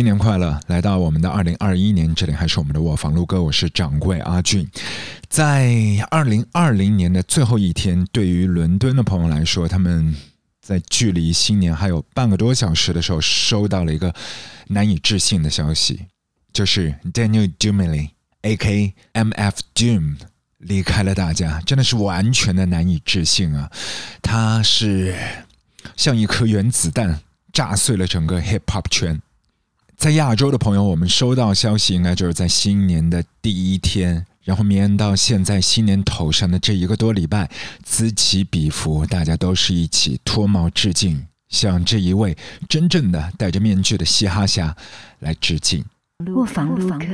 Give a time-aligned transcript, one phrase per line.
[0.00, 0.58] 新年快乐！
[0.68, 4.66] 来到我们的二零二一年，这里还是我们的卧房录歌，我是掌柜阿俊。
[5.28, 5.76] 在
[6.10, 10.16] 二零二零年的最后一天，对于伦敦的朋友来说，他们
[10.62, 14.14] 在距离新年还有半个多小时的时候，收到了一个
[14.68, 16.06] 难以置信的消息，
[16.50, 18.94] 就是 Daniel Dumley（A.K.
[19.12, 19.60] M.F.
[19.74, 20.16] Doom）
[20.56, 23.70] 离开了大家，真的是完全的难以置信啊！
[24.22, 25.14] 他是
[25.94, 27.20] 像一颗原子弹，
[27.52, 29.20] 炸碎了整个 Hip Hop 圈。
[30.00, 37.50] 在亚洲的朋友，我们收到消息，应该就是在新年的第一天，然后绵延到现在新年头上的这一个多礼拜，
[37.84, 42.34] 此起彼伏，大家都是一起脱帽致敬，向这一位
[42.66, 44.74] 真正的戴着面具的嘻哈侠
[45.18, 45.84] 来致敬。
[46.26, 47.06] 卧房录歌。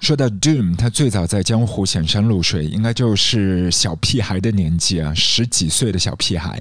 [0.00, 6.60] 说到 Doom，他最早在江湖显山露水，应该就是小屁孩的年纪啊，十几岁的小屁孩。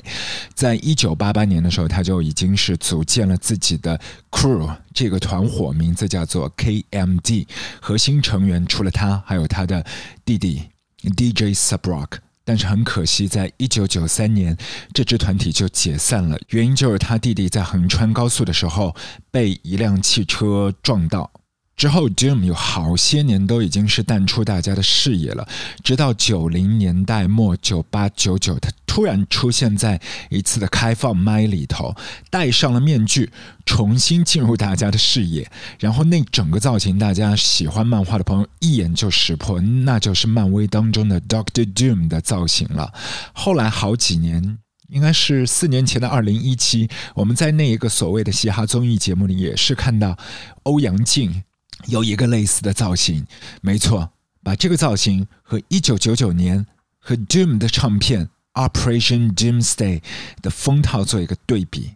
[0.54, 7.48] 在一九八八年的时候，他就已经是组建了自己的 crew，这个团伙名字叫做 KMD，
[7.82, 9.84] 核心成员除了他，还有他的
[10.23, 10.62] 弟弟
[11.02, 12.20] DJ Subrock。
[12.45, 14.56] 但是很可惜，在一九九三年，
[14.94, 18.95] 这支团体就解散了，原因就是他弟弟在横穿高速的时候
[19.30, 21.30] 被一辆汽车撞到。
[21.78, 25.47] 之后，Doom 有好些年都已经是淡出大家的视野了。
[25.84, 31.95] 直到九零年代末，九八九九，他突然出现在一次的开放麦里头，
[32.31, 33.31] 戴上了面具，
[33.64, 35.47] 重新进入大家的视野。
[35.80, 42.91] 然后那整个造型，大家喜欢漫画的朋友一眼就识破，那就是漫威当中的 Doctor Doom 的造型了。
[43.34, 44.58] 后来好几年，
[44.89, 50.17] 应该是四年前的二零一七，我们在那一个所谓的嘻哈综艺节目里，也是看到
[50.64, 51.44] 欧阳靖。
[51.86, 53.25] 有一个类似的造型，
[53.61, 54.11] 没错，
[54.44, 56.66] 把这个造型和一九九九年
[57.00, 60.02] 和 Doom 的唱片 Operation Doomsday
[60.42, 61.92] 的封套做一个对比，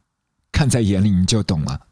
[0.51, 1.88] 看在眼里你就懂了。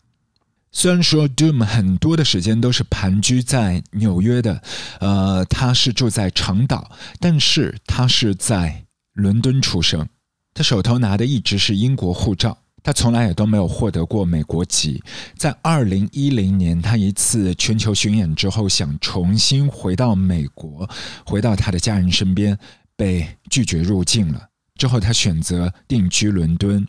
[0.72, 4.62] 虽然说 Doom 很多的时间都是盘踞在纽约的，
[5.00, 10.08] 呃，他是住在长岛，但是他是在伦敦出生，
[10.54, 12.60] 他手头拿的一直是英国护照。
[12.84, 15.02] 他从来也都没有获得过美国籍。
[15.38, 20.90] 在二零一零年，他一次全球巡演之后，想重新回到美国，
[21.26, 22.58] 回到他的家人身边，
[22.96, 24.48] 被拒绝入境了。
[24.76, 26.88] 之后，他选择定居伦敦，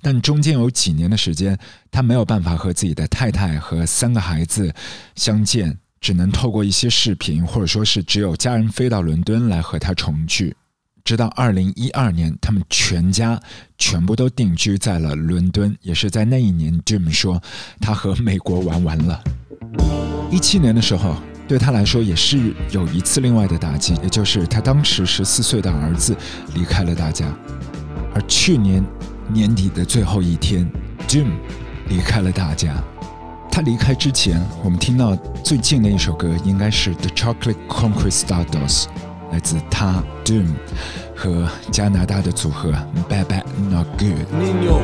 [0.00, 1.58] 但中间有几年的时间，
[1.90, 4.72] 他没有办法和自己的太太和三个孩子
[5.16, 10.54] 相见，只能透过一些视频，或者说是只有家人飞到伦敦来和他重聚。
[11.04, 13.40] 直到二零一二年，他们全家
[13.76, 15.76] 全部都定居在了伦敦。
[15.82, 17.42] 也是在那一年，Jim 说
[17.80, 19.20] 他和美国玩完了。
[20.30, 21.16] 一七年的时候，
[21.48, 26.16] 对他来说也是有一次另外的打击，也就是他当时十四岁的儿子
[26.54, 27.26] 离开了大家。
[28.14, 28.84] 而去年
[29.28, 30.70] 年底的最后一天
[31.08, 31.26] ，Jim
[31.88, 32.74] 离开了大家。
[33.50, 35.14] 他离开之前，我们听到
[35.44, 38.86] 最近的一首歌应该是 The Chocolate Conquistadors。
[39.31, 40.47] 来自他 Doom
[41.15, 42.71] 和加拿大的组合
[43.09, 44.79] Bad Bad Not Good。Niño,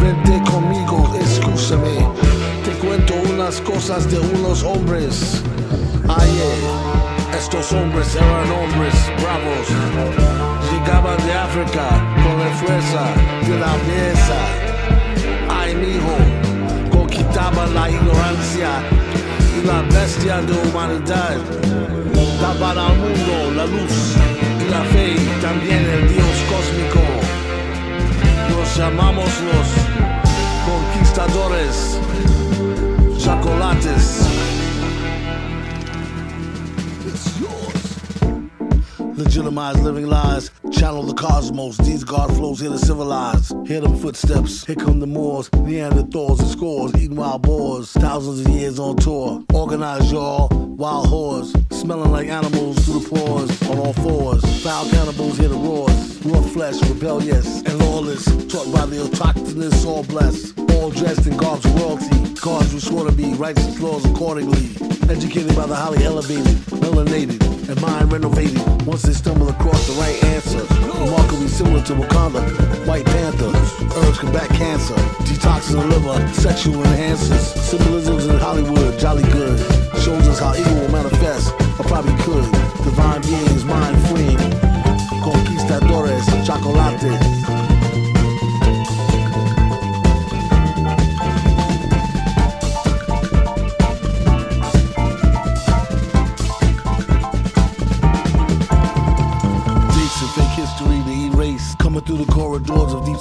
[0.00, 2.06] vente conmigo, escúchame.
[2.64, 5.42] Te cuento unas cosas de unos hombres.
[6.08, 6.58] Ayer,
[7.36, 9.66] estos hombres eran hombres bravos.
[10.70, 11.88] Llegaban de África
[12.22, 13.04] con la fuerza
[13.46, 14.40] de la mesa.
[15.50, 18.70] Ay, mijo, conquistaban la ignorancia
[19.60, 22.11] y la bestia de humanidad
[22.53, 24.15] daban al mundo la luz
[24.69, 27.01] la fe y también el Dios cósmico.
[28.49, 29.67] Nos llamamos los
[30.65, 31.99] conquistadores,
[33.17, 34.52] chocolates.
[39.23, 41.77] Legitimize living lies, channel the cosmos.
[41.77, 43.53] These God flows here to civilize.
[43.65, 47.93] Hear them footsteps, here come the Moors, Neanderthals and scores, eating wild boars.
[47.93, 49.41] Thousands of years on tour.
[49.53, 54.43] Organize y'all, wild whores, smelling like animals through the pores, on all fours.
[54.61, 58.25] Foul cannibals hear the roars, raw flesh, rebellious and lawless.
[58.25, 60.53] Taught by the autochthonous, all blessed,
[60.83, 62.35] all dressed in garbs of royalty.
[62.35, 64.67] Cars who swore to be righteous laws accordingly.
[65.09, 67.39] Educated by the highly elevated, melanated,
[67.69, 68.59] and mind renovated.
[68.85, 70.59] Once they stumble across the right answer,
[70.99, 72.41] remarkably similar to Wakanda,
[72.85, 73.51] White Panther.
[73.97, 77.45] Herbs combat cancer, detoxing the liver, sexual enhancers.
[77.71, 79.59] Symbolisms in Hollywood, jolly good.
[80.03, 82.43] Shows us how evil will manifest, or probably could.
[82.83, 84.43] Divine beings, mind freeing.
[85.23, 87.52] Conquistadores, chocolate.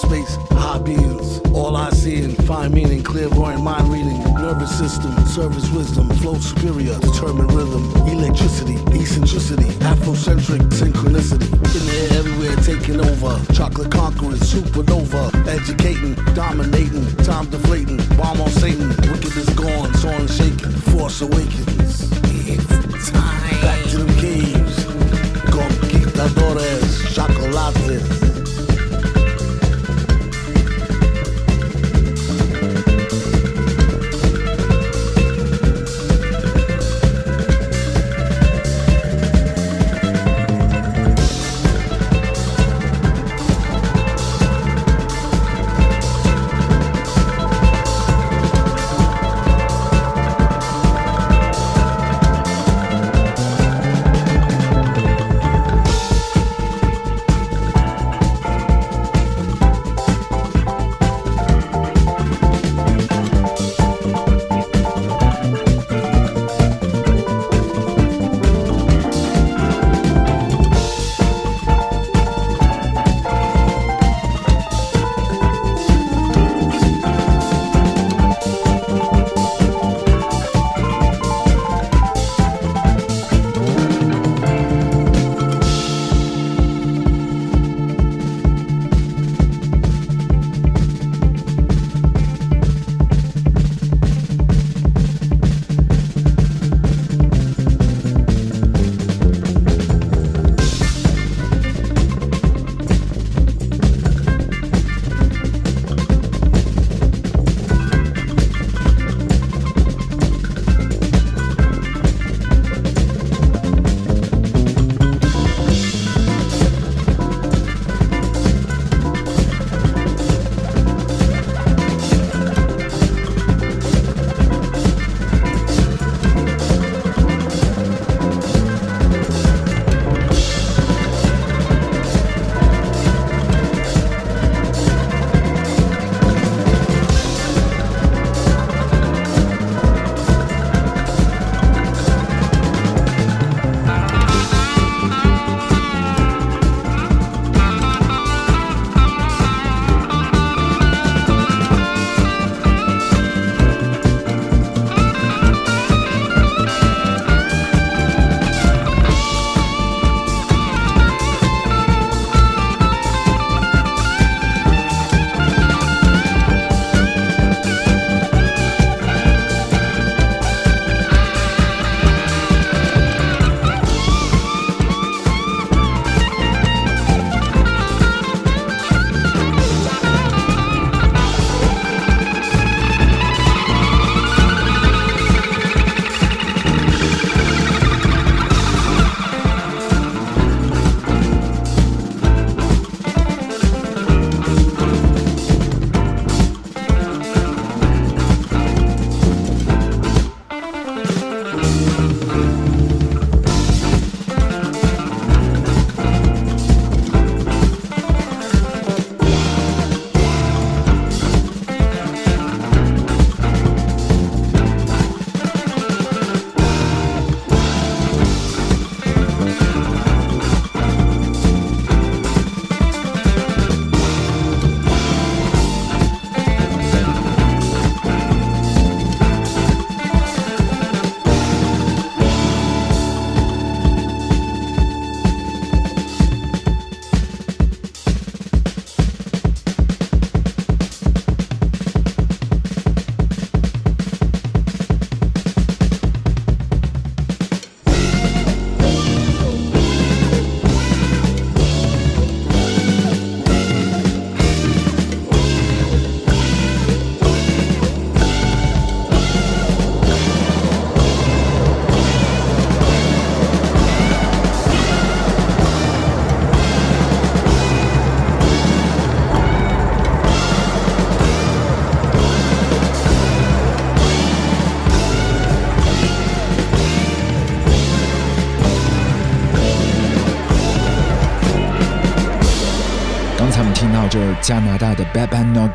[0.02, 0.36] Space.
[0.50, 6.08] High beams, all I see in fine meaning, clairvoyant mind reading, nervous system, service wisdom,
[6.20, 11.48] flow superior, determined rhythm, electricity, eccentricity, Afrocentric synchronicity.
[11.76, 13.32] In the air, everywhere, taking over.
[13.52, 18.88] Chocolate conquerors, supernova, educating, dominating, time deflating, bomb on Satan.
[19.10, 22.10] Wickedness gone, soaring shaking, force awakens.
[22.94, 23.60] It's time.
[23.62, 24.84] Back to the caves,
[25.50, 28.31] conquistadores, chocolates.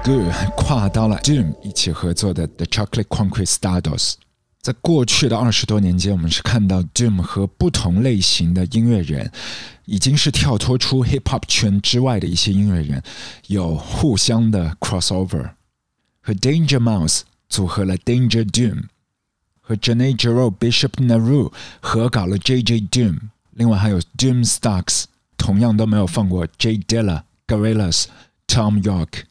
[0.04, 4.14] Good 跨到了 Doom 一起合作的 The Chocolate Conquistadors。
[4.62, 9.32] 在过去的二十多年间，我们是看到 Doom 和不同类型的音乐人，
[9.86, 13.02] 已经是跳脱出 Hip Hop 圈之外的一些音乐人，
[13.48, 15.52] 有互相的 crossover，
[16.22, 18.84] 和 Danger Mouse 组合了 Danger Doom，
[19.62, 23.18] 和 j a n e j e r o Bishop Naru 合搞了 JJ Doom，
[23.52, 25.06] 另外还有 Doom Stocks，
[25.38, 28.06] 同样都没有放过 J Dilla、Gorillas、
[28.48, 29.24] Tom York。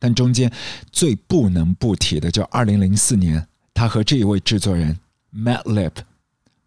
[0.00, 0.50] 但中间
[0.90, 4.98] 最不能不提的，就2004年，他和这一位制作人
[5.32, 5.92] Matt Lip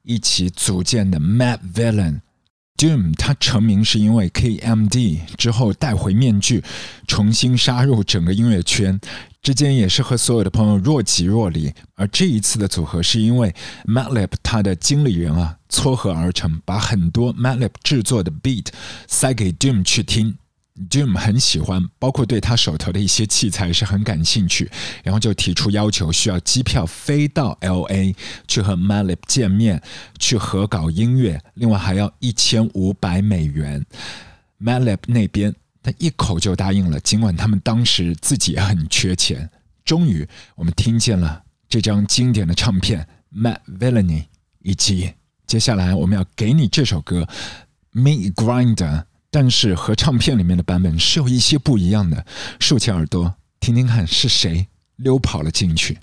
[0.04, 2.22] 一起组建的 Matt Villain。
[2.76, 6.64] Doom 他成名是因为 KMD 之后带回面具，
[7.08, 9.00] 重新杀入整个音乐圈。
[9.44, 13.54] 之间也是和所有的朋友若即若离，而这一次的组合是因为
[13.86, 18.68] Madlib 他的经理人啊撮合而成，把很多 Madlib 制作的 beat
[19.08, 20.36] 塞给 Doom 去听
[20.90, 24.70] ，Doom 很喜欢，包括对他手头的一些器材是很感兴趣，
[25.04, 28.16] 然后就提出要求，需要机票飞到 LA
[28.48, 29.82] 去和 Malib 见面，
[30.20, 33.86] 去合搞音乐，另外还要一千五百美元
[34.60, 35.54] ，Malib 那边。
[35.86, 39.50] 他一口就答应了，尽管他们当时自己也很缺钱。
[39.84, 40.26] 终于，
[40.56, 43.06] 我们听见了这张经典的唱片
[43.38, 44.22] 《Mad Villainy》，
[44.60, 45.12] 以及
[45.46, 47.24] 接下来我们要给你这首歌
[47.92, 48.76] 《Me Grinder》，
[49.34, 52.24] 但是和唱片里面的版本是有一些不一样的。
[52.60, 55.98] 竖起耳朵，听听看是谁溜跑了进去。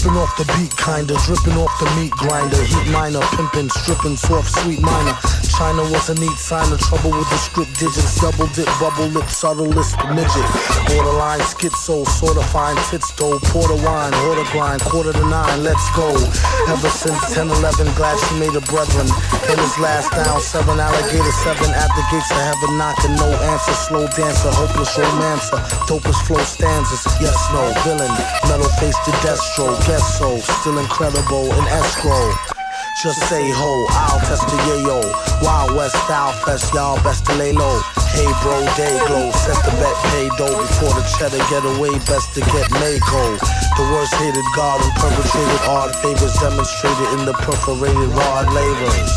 [0.00, 1.14] Tripping off the beat, kinda.
[1.26, 2.64] Dripping off the meat grinder.
[2.64, 5.39] Heat miner, pimping, stripping, soft, sweet minor.
[5.60, 8.16] China was a neat sign of trouble with the script digits.
[8.16, 10.48] Double dip, bubble lip, subtle lisp, midget.
[10.88, 13.36] Borderline schizo, sorta fine, tits though.
[13.52, 16.08] Porter wine, order grind, quarter to nine, let's go.
[16.64, 19.04] Ever since 10 11, glad she made a brethren.
[19.52, 23.76] In his last down, seven alligator, seven at the gates of heaven, knocking, no answer.
[23.84, 25.60] Slow dancer, hopeless romancer.
[25.84, 27.68] Dopest flow stanzas, yes, no.
[27.84, 28.08] Villain,
[28.48, 30.40] metal face to destro, guess so.
[30.40, 32.59] Still incredible in escrow.
[33.00, 35.00] Just say ho, I'll test the yayo.
[35.40, 37.80] Wild West style fest, y'all best to lay low.
[38.12, 42.36] Hey bro, day glow, set the bet, pay dough before the cheddar get away, best
[42.36, 43.40] to get Mako.
[43.80, 49.12] The worst hated god who perpetrated odd favors demonstrated in the perforated rod labors.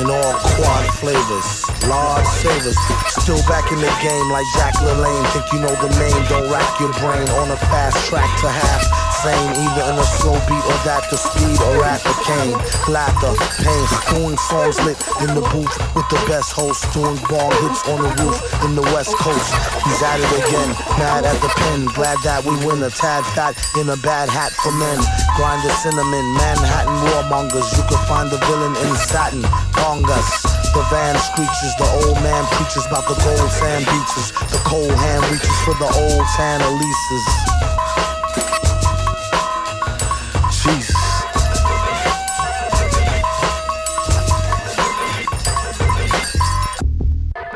[0.00, 2.80] In all quad flavors, large savers.
[3.12, 5.28] Still back in the game like Jack LaLanne.
[5.36, 9.03] Think you know the name, don't rack your brain on a fast track to half
[9.24, 12.56] same, either in a slow beat or that the speed or at the cane.
[12.92, 13.32] Laughter,
[13.64, 18.04] pain, doing songs lit in the booth with the best host, doing ball hits on
[18.04, 18.36] the roof
[18.68, 19.48] in the West Coast.
[19.88, 23.56] He's at it again, mad at the pen, glad that we win a tad fat
[23.80, 25.00] in a bad hat for men.
[25.40, 30.28] Grind the cinnamon, Manhattan warmongers, you can find the villain in satin, bongas.
[30.76, 34.34] The van screeches, the old man preaches about the gold sand beaches.
[34.52, 37.73] The cold hand reaches for the old tan Elises.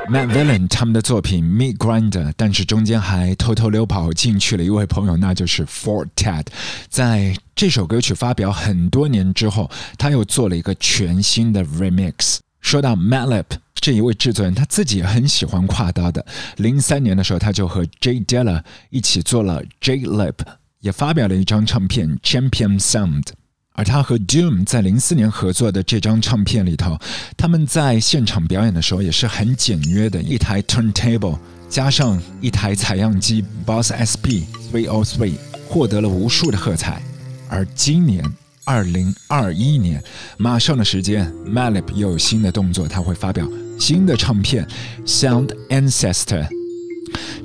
[0.08, 6.46] Matt Villain 他们的作品《Meat Grinder》，但是中间还偷偷溜跑进去了一位朋友，那就是 Fort Ted。
[6.88, 12.38] 在这首歌曲发表很多年之后，他又做了一个全新的 remix。
[12.62, 16.24] 说到 Matt Lip 这一位制作人，他自己也很喜欢跨刀的。
[16.56, 20.36] 零三年的时候，他就和 Jay Dilla 一起做了 Jay Lip，
[20.80, 23.24] 也发表了一张唱片《Champion Sound》。
[23.78, 26.98] 而他和 Doom 在零四年合作的这张唱片里头，
[27.36, 35.32] 他们在现场表演的时候也是很简约的，一台 turntable 加上一台采样机 Boss SP 303，
[35.68, 37.00] 获得了无数的喝彩。
[37.48, 38.24] 而今年
[38.64, 40.02] 二零二一年，
[40.38, 44.66] 马上的时间，Malip 又有新的动作，他会发表新的唱片
[45.06, 46.48] Sound Ancestor。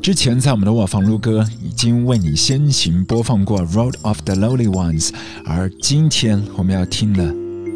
[0.01, 5.07] 之前在我们的卧房录歌已经为你先行播放过《Road of the Lonely Ones》，
[5.45, 7.23] 而今天我们要听的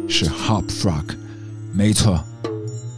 [0.08, 1.04] 是《Hop Frog》。
[1.72, 2.22] 没错，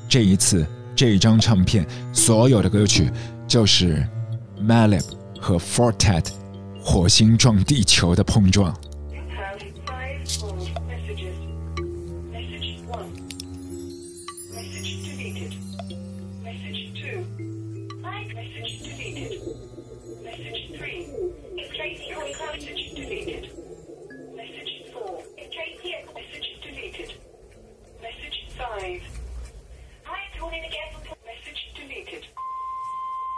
[0.09, 0.67] 这一次
[0.97, 3.11] 这一张唱片所有的歌曲
[3.47, 4.07] 就是
[4.61, 5.05] Malib
[5.39, 6.27] 和 Fortet
[6.83, 8.75] 火星撞地球的碰撞。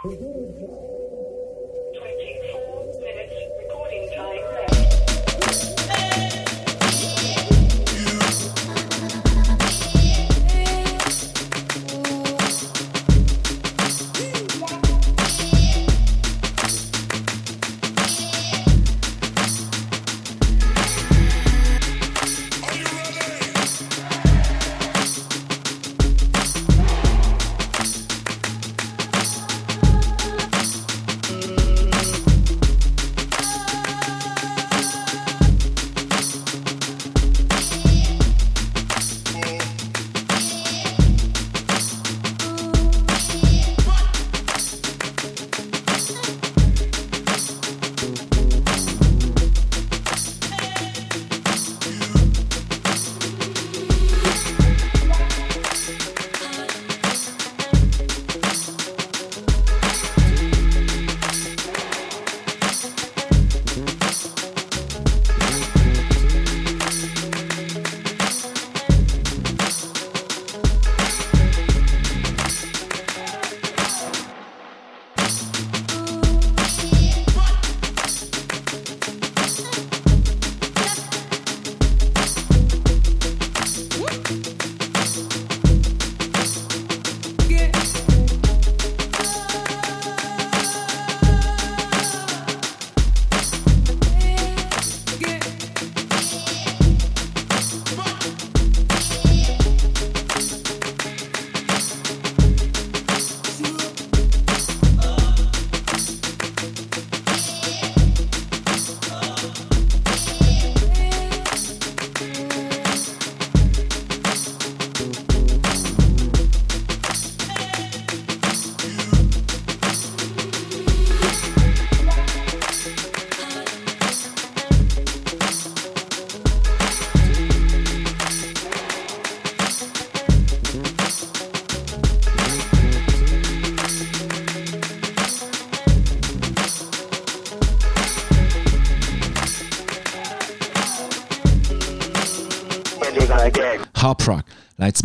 [0.03, 1.12] He did it.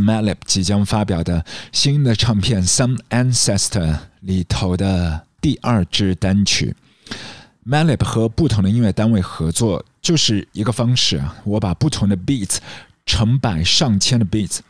[0.09, 6.75] Malib 即将发表的新的唱片《Some Ancestor》里头的第二支单曲。
[7.67, 12.57] Malib 和不同的音乐单位合作就是一个方式，我把不同的 beat，
[13.05, 14.61] 成百上千的 beat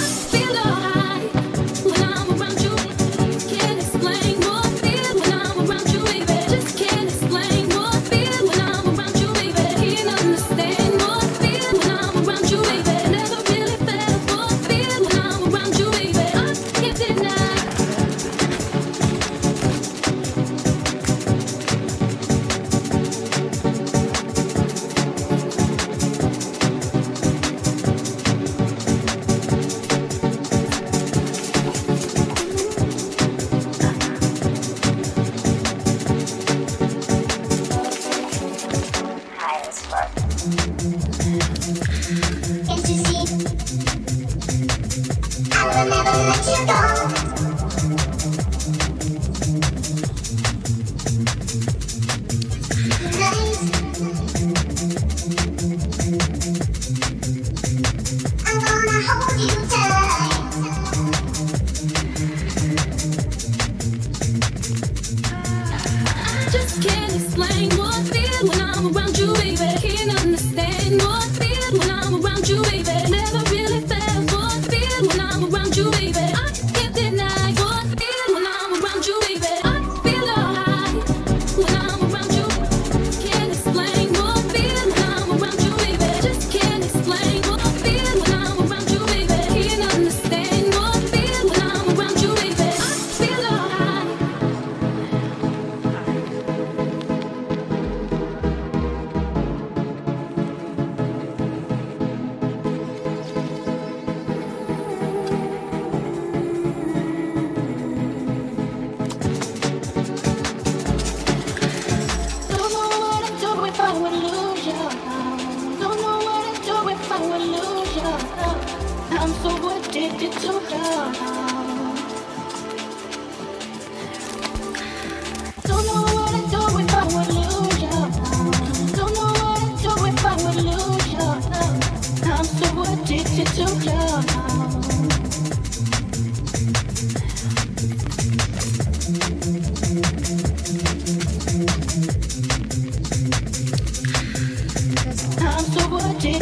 [43.50, 43.54] I
[45.68, 47.17] will never let you go.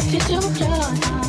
[0.08, 1.25] You're.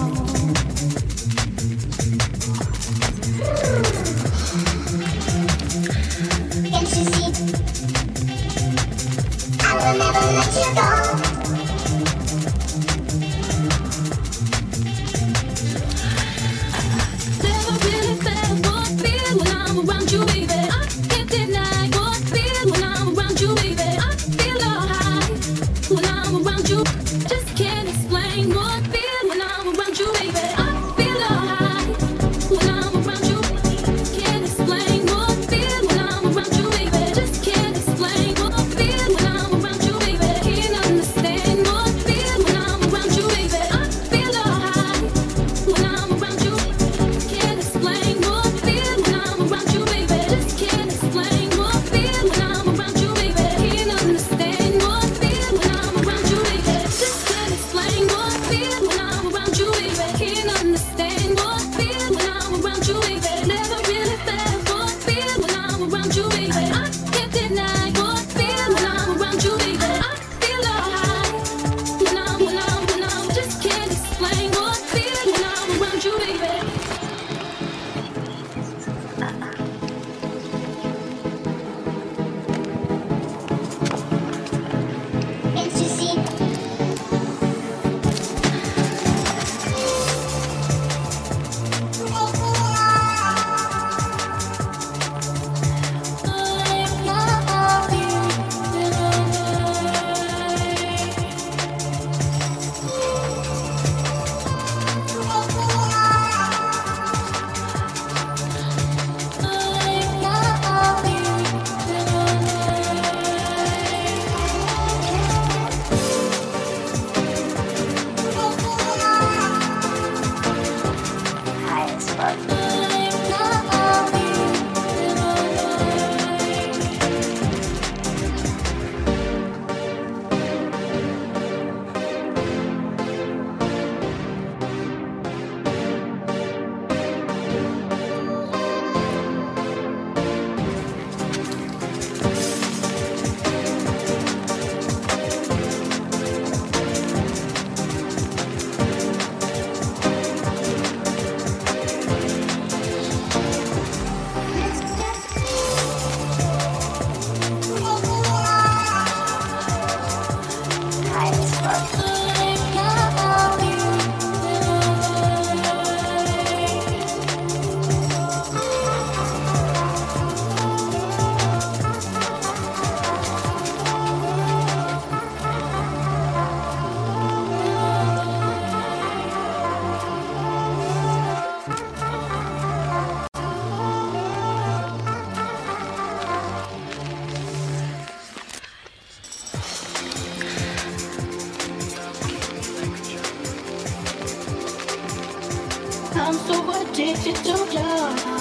[196.20, 198.37] I'm so addicted to love.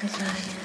[0.00, 0.58] Goodbye.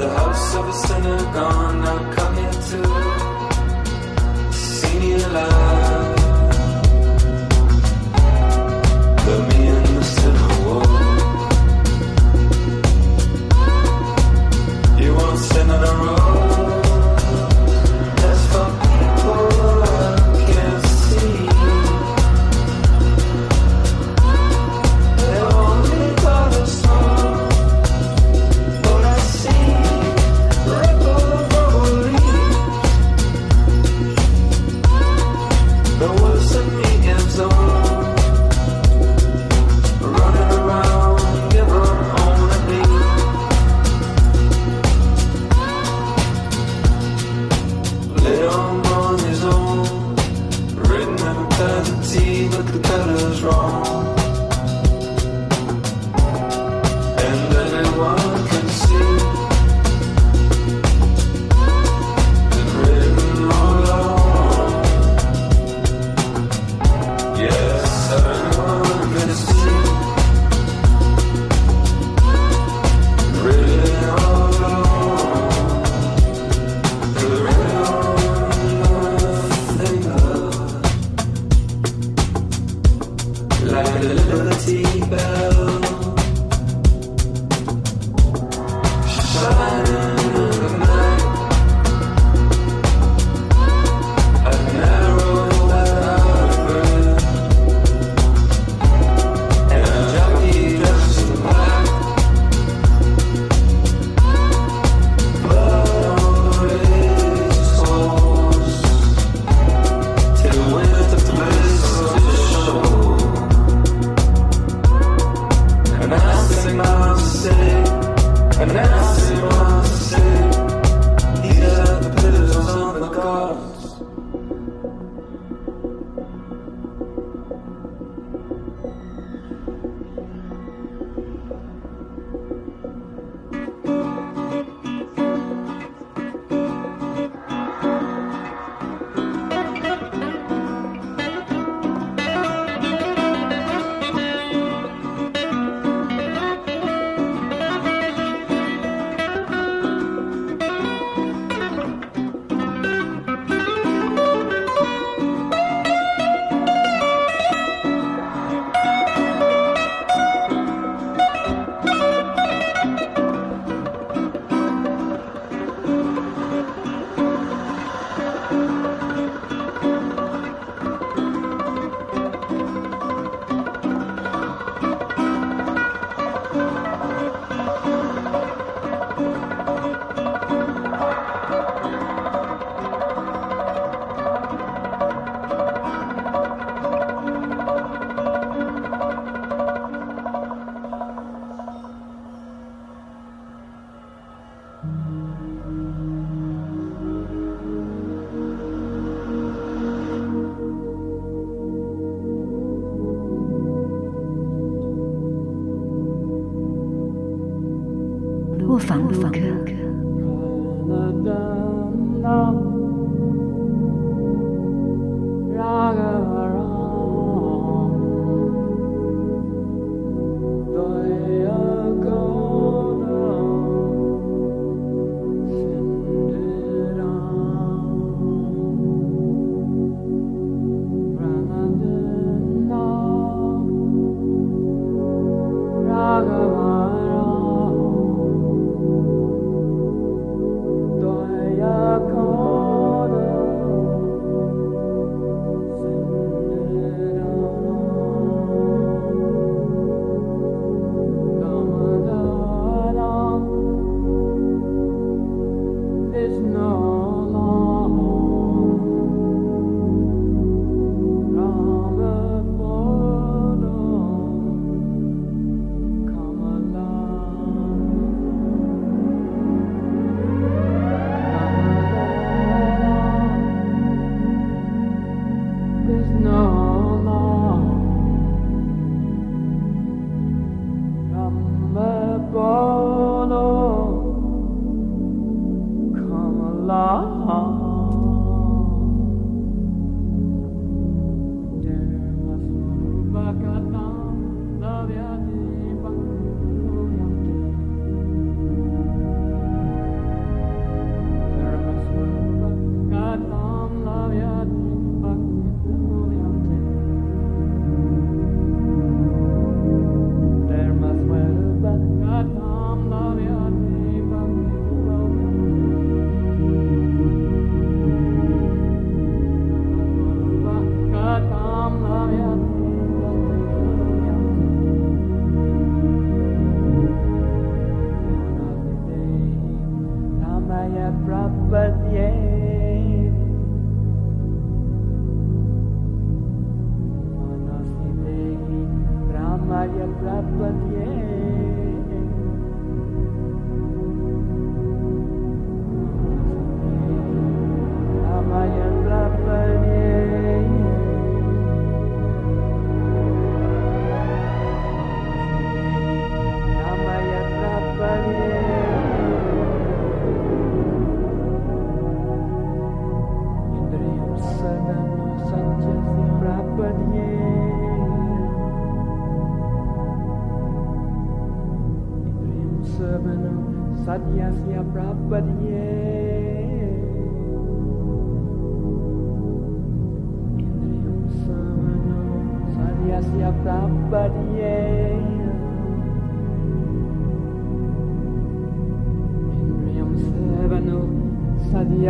[0.00, 2.92] The house of a sinner gone, I'll come here too.
[4.52, 5.91] See me alive.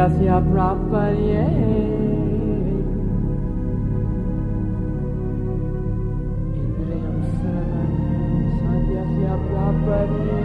[0.05, 1.45] hacía Prabhupada.
[6.59, 7.91] Indriyam Sarvam
[8.59, 10.42] Sadhyasya Prabhupada.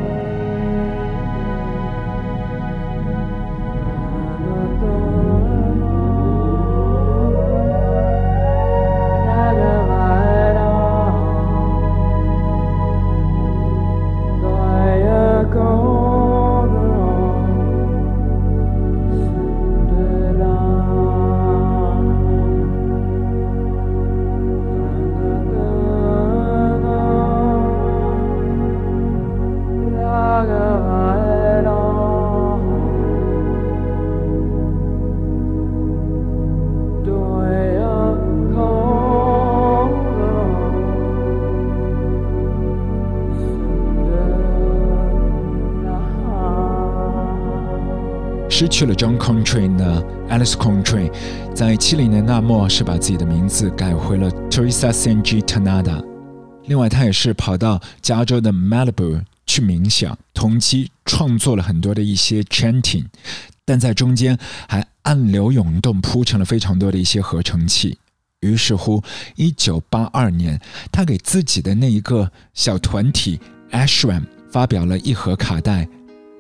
[48.60, 51.14] 失去了 John Coltrane 呢，Alice Coltrane
[51.54, 56.04] 在七零年代末是把自己的名字改回了 Teresa Sanji Tanada。
[56.66, 63.06] 另外，他也是跑到加州的 Malibu 去冥想，同期创作了很多的一些 chanting，
[63.64, 64.36] 但在中间
[64.68, 68.00] 还暗流涌动，铺成了非常多的一些合成器。
[68.40, 69.04] 于是乎，
[69.36, 70.60] 一九八二年，
[70.92, 73.40] 他给自己的那一个小团体
[73.70, 75.88] Ashram 发表了一盒卡带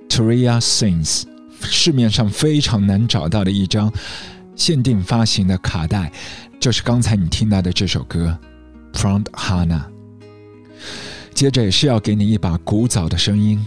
[0.09, 1.26] Teria Sings，
[1.61, 3.91] 市面上非常难找到的一张
[4.55, 6.11] 限定发行的卡带，
[6.59, 8.37] 就是刚才你听到的这首歌
[8.99, 9.67] 《From Hana》。
[11.33, 13.63] 接着也是要给你一把古早的声音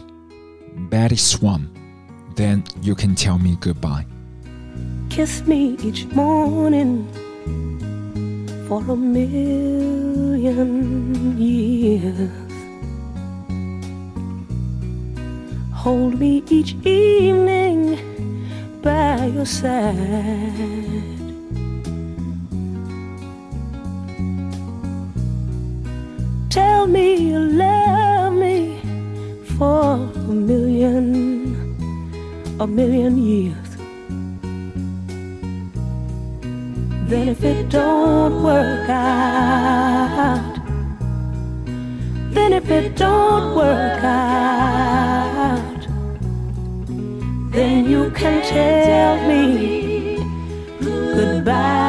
[0.90, 4.04] ，Betty Swan，Then you can tell me goodbye。
[5.08, 7.04] Kiss me each morning
[8.68, 10.36] for a million
[11.38, 12.49] years.
[15.84, 17.96] Hold me each evening
[18.82, 19.96] by your side.
[26.50, 28.78] Tell me you love me
[29.56, 31.56] for a million,
[32.60, 33.70] a million years.
[37.08, 40.56] Then if it don't work out,
[42.34, 45.69] then if it don't work out,
[47.50, 50.16] then you can tell me
[50.80, 51.80] goodbye.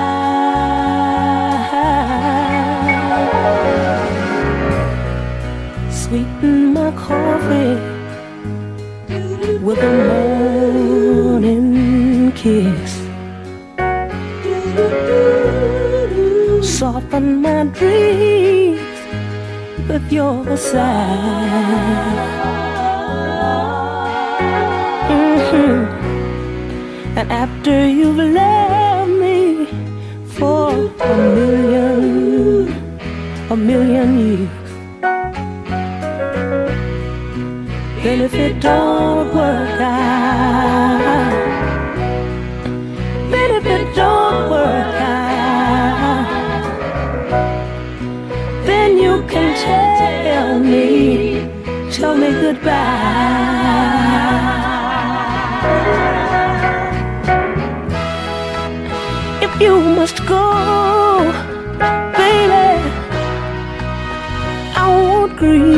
[5.92, 7.76] Sweeten my coffee
[9.60, 13.02] with a morning kiss.
[16.78, 18.82] Soften my dreams
[19.88, 22.61] with your sigh.
[25.54, 29.66] And after you've loved me
[30.38, 30.72] for
[31.02, 32.74] a million,
[33.50, 34.50] a million years,
[38.02, 41.32] then if it don't work out,
[43.30, 46.28] then if it don't work out,
[48.66, 51.46] then you can tell me,
[51.92, 53.12] tell me goodbye.
[59.46, 60.44] If you must go,
[62.18, 62.82] baby,
[64.76, 65.71] I won't grieve,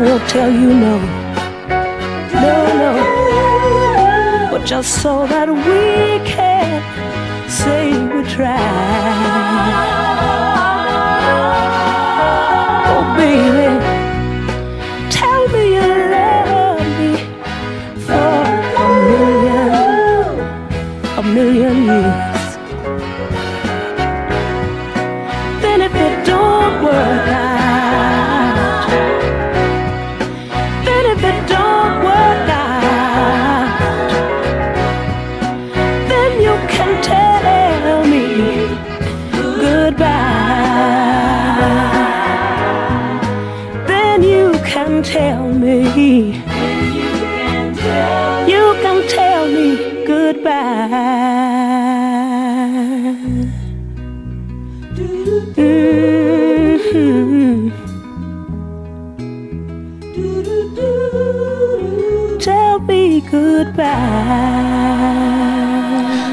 [0.00, 0.98] Won't tell you no,
[2.32, 6.80] no, no, but just so that we can
[7.50, 9.87] say we tried.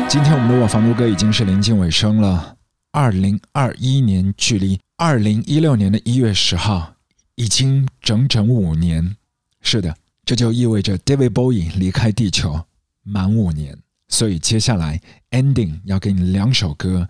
[0.08, 2.56] 今天我们的我房录歌已经是临近尾声了。
[2.92, 6.94] 二零二一年距离二零一六年的一月十号
[7.36, 9.18] 已经整整五年。
[9.62, 12.62] 是的，这就意味着 David Bowie 离开地球
[13.04, 13.78] 满五年。
[14.08, 15.02] 所以接下来
[15.32, 17.10] ending 要给你两首歌，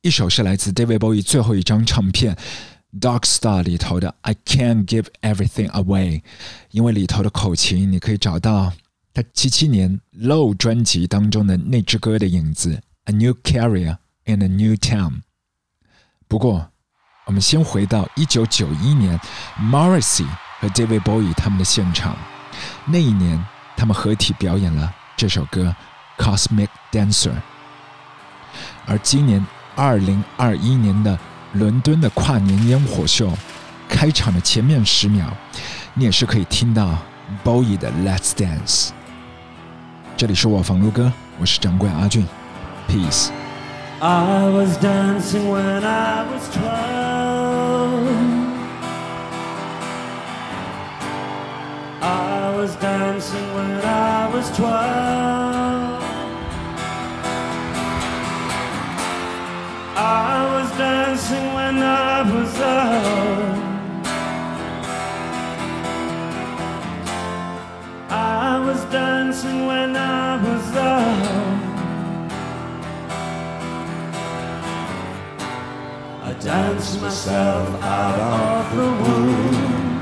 [0.00, 2.34] 一首是来自 David Bowie 最后一张唱片
[3.00, 6.20] 《Dark Star》里头的《I Can't Give Everything Away》，
[6.70, 8.72] 因为里头的口琴你可以找到
[9.12, 12.74] 他七七年《Low》专辑当中的那支歌的影子，
[13.04, 15.10] 《A New Carrier in a New Town》。
[16.26, 16.70] 不过，
[17.26, 19.20] 我们先回到一九九一年
[19.58, 20.26] ，Morrissey
[20.60, 22.16] 和 David Bowie 他们的现场，
[22.86, 23.44] 那一年
[23.76, 25.74] 他们合体表演了这首歌
[26.22, 27.30] 《Cosmic Dancer》。
[28.86, 31.18] 而今年二零二一年的
[31.52, 33.30] 伦敦的跨年烟火秀
[33.88, 35.24] 开场的前面十秒，
[35.94, 36.98] 你也是可以听到
[37.42, 38.88] Bowie 的《Let's Dance》。
[40.16, 42.26] 这里是我房录歌，我是掌柜阿俊
[42.88, 43.30] ，Peace。
[44.00, 48.08] I was dancing when I was twelve.
[52.00, 55.87] I was dancing when I was twelve.
[60.00, 63.58] I was dancing when I was young.
[68.08, 71.58] I was dancing when I was young.
[76.22, 79.98] I danced myself out of the womb.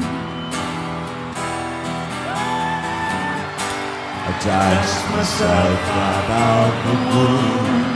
[4.29, 7.96] I danced myself out of the womb.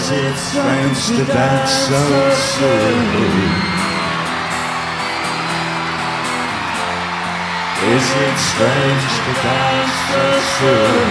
[0.00, 2.00] Is it strange to dance so
[2.56, 3.04] soon?
[7.84, 10.24] Is it strange to dance so
[10.56, 11.10] soon?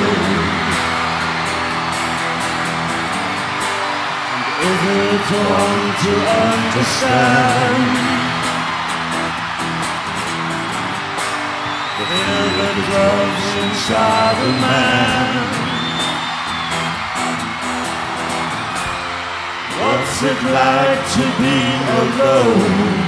[4.70, 6.14] Is it wrong to
[6.50, 7.84] understand
[11.96, 15.68] the fear that dwells inside a man?
[20.22, 21.59] What's it like to be
[22.01, 22.99] alone?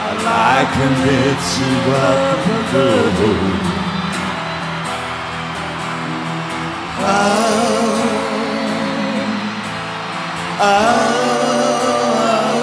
[0.00, 1.68] I liken it to
[2.00, 3.60] up alone.
[7.00, 7.92] Oh,
[10.60, 10.72] oh,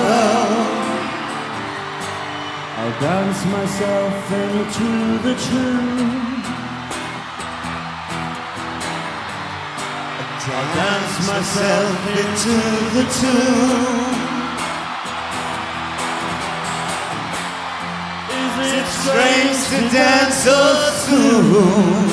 [0.09, 0.53] oh.
[2.77, 4.89] I'll dance myself into
[5.19, 6.20] the tune.
[10.53, 12.55] I dance myself into
[12.95, 14.15] the tune.
[18.35, 20.59] Is it strange to dance so
[21.05, 22.09] soon?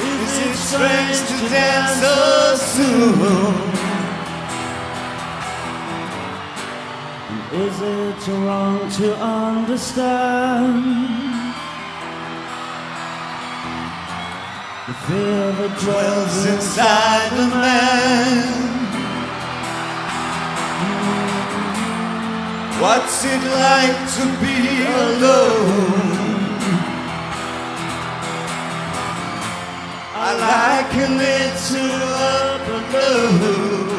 [0.00, 2.16] Is it strange to dance so
[2.56, 3.20] soon?
[7.52, 10.44] Is it wrong to understand
[14.94, 18.64] the fear that dwells inside the man?
[22.80, 26.14] What's it like to be alone?
[30.16, 31.82] I liken it to
[32.20, 33.94] a balloon.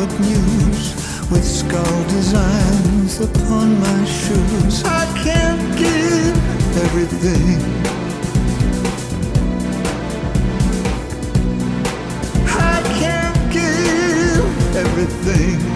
[0.00, 0.94] Hollywood news
[1.30, 4.82] with skull designs upon my shoes.
[4.82, 6.36] I can't give
[6.84, 7.60] everything.
[12.46, 15.69] I can't give everything.